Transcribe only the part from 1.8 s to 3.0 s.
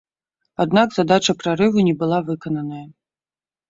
не была выкананая.